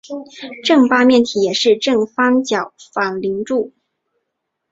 [0.63, 3.71] 正八面体也是正三角反棱柱。